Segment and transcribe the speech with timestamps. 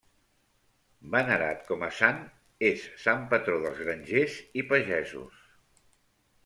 [1.15, 2.23] Venerat com a sant,
[2.73, 5.47] és sant patró dels grangers i pagesos.